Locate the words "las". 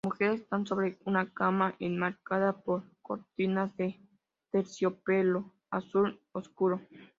0.03-0.11